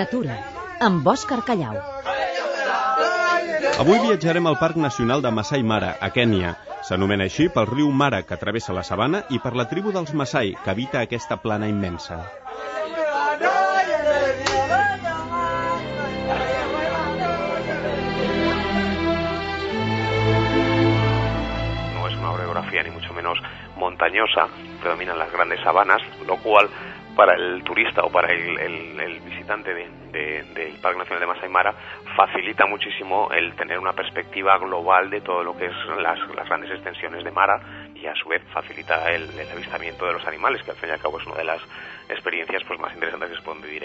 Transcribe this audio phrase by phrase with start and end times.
[0.00, 0.36] Natura,
[0.80, 1.76] amb Òscar Callau.
[3.80, 6.52] Avui viatjarem al Parc Nacional de Masai Mara, a Kènia.
[6.84, 10.52] S'anomena així pel riu Mara, que travessa la sabana, i per la tribu dels Masai,
[10.64, 12.20] que habita aquesta plana immensa.
[21.94, 23.38] no es una orografía ni mucho menos
[23.80, 24.46] montañosa,
[24.80, 26.68] predominan las grandes sabanas, lo cual
[27.16, 31.74] para el turista o para el, visitante de- de- del Parque Nacional de Masai Mara
[32.16, 37.24] facilita muchísimo el tener una perspectiva global de todo lo que es las, grandes extensiones
[37.24, 37.60] de Mara
[37.94, 41.00] y a su vez facilita el, avistamiento de los animales, que al fin y al
[41.00, 41.60] cabo es una de las
[42.08, 43.34] experiencias pues, más interesantes que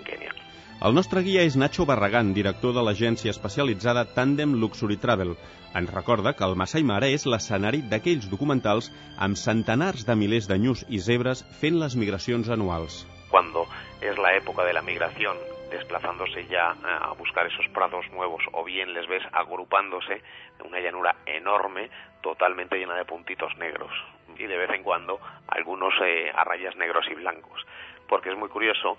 [0.00, 0.34] en Kenia.
[0.80, 5.36] El nostre guia és Nacho Barragán, director de l'agència especialitzada Tandem Luxury Travel.
[5.76, 8.88] Ens recorda que el Masai Mara és l'escenari d'aquells documentals
[9.20, 13.04] amb centenars de milers de nyus i zebres fent les migracions anuals.
[13.30, 13.66] cuando
[14.00, 15.36] es la época de la migración,
[15.70, 20.20] desplazándose ya eh, a buscar esos prados nuevos, o bien les ves agrupándose
[20.58, 23.92] en una llanura enorme, totalmente llena de puntitos negros,
[24.36, 27.64] y de vez en cuando algunos eh, a rayas negros y blancos,
[28.08, 28.98] porque es muy curioso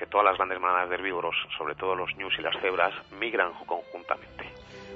[0.00, 3.52] que todas las grandes manadas de herbívoros, sobre todo los ñus y las cebras, migran
[3.68, 4.48] conjuntamente.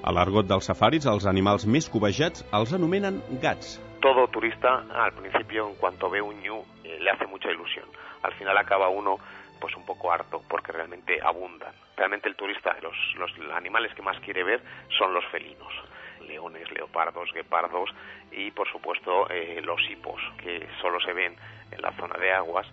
[0.02, 3.78] A l'argot dels safaris, els animals més cobejats els anomenen gats.
[4.04, 7.86] todo turista al principio en cuanto ve un ñu eh, le hace mucha ilusión.
[8.22, 9.16] Al final acaba uno
[9.58, 11.72] pues un poco harto porque realmente abundan.
[11.96, 14.60] Realmente el turista, los, los animales que más quiere ver
[14.98, 15.72] son los felinos.
[16.20, 17.88] Leones, leopardos, guepardos
[18.30, 21.34] y por supuesto eh, los hipos que solo se ven
[21.70, 22.66] en la zona de aguas.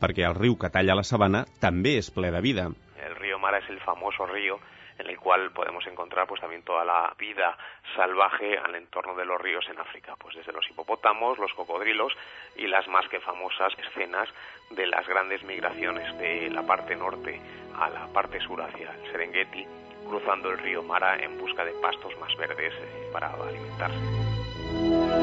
[0.00, 2.68] Perquè el riu que talla la sabana també és ple de vida.
[3.04, 4.58] El río Mara es el famoso río
[5.00, 7.56] en el cual podemos encontrar pues también toda la vida
[7.96, 12.12] salvaje al entorno de los ríos en África, pues desde los hipopótamos, los cocodrilos
[12.56, 14.28] y las más que famosas escenas
[14.70, 17.40] de las grandes migraciones de la parte norte
[17.78, 19.66] a la parte sur hacia el Serengeti,
[20.06, 25.19] cruzando el río Mara en busca de pastos más verdes eh, para alimentarse.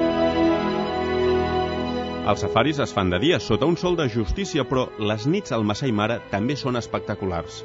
[2.28, 5.62] Els safaris es fan de dia sota un sol de justícia, però les nits al
[5.64, 7.64] Masai Mara també són espectaculars.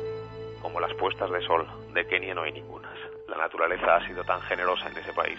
[0.62, 2.96] como las puestas de sol de Kenia no hay ningunas.
[3.26, 5.36] La naturaleza ha sido tan generosa en ese país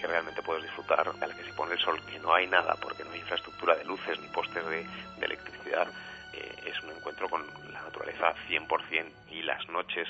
[0.00, 2.74] que realmente puedes disfrutar a la que se pone el sol, que no hay nada
[2.80, 4.86] porque no hay infraestructura de luces ni postes de,
[5.18, 5.86] de electricidad.
[6.32, 7.42] Eh, es un encuentro con
[7.74, 10.08] la naturaleza 100% y las noches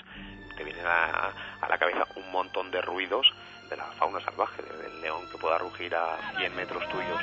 [0.56, 3.26] te vienen a, a la cabeza un montón de ruidos
[3.72, 7.20] de la fauna salvaje, desde el león que pueda rugir a 100 metros tuyos.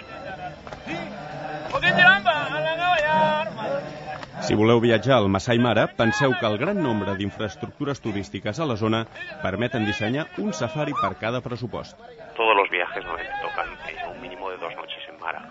[4.42, 8.78] Si voleu viatjar al Masai Mara, penseu que el gran nombre d'infraestructures turístiques a la
[8.78, 9.06] zona
[9.44, 11.94] permeten dissenyar un safari per cada pressupost.
[12.40, 15.44] todos los viajes normalmente tocan eh, un mínimo de dos noches en Mara.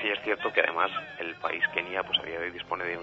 [0.00, 2.96] Sí es cierto que además el país Kenia pues a día de hoy dispone de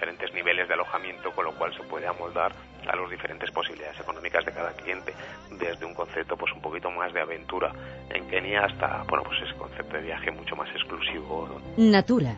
[0.00, 2.52] diferentes niveles de alojamiento, con lo cual se puede amoldar
[2.88, 5.12] a las diferentes posibilidades económicas de cada cliente,
[5.50, 7.70] desde un concepto pues un poquito más de aventura
[8.08, 12.34] en Kenia hasta bueno pues ese concepto de viaje mucho más exclusivo Natura,